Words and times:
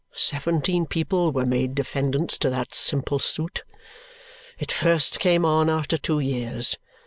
Seventeen 0.15 0.87
people 0.87 1.31
were 1.31 1.45
made 1.45 1.75
defendants 1.75 2.35
to 2.39 2.49
that 2.49 2.73
simple 2.73 3.19
suit! 3.19 3.61
It 4.57 4.71
first 4.71 5.19
came 5.19 5.45
on 5.45 5.69
after 5.69 5.95
two 5.95 6.19
years. 6.19 6.75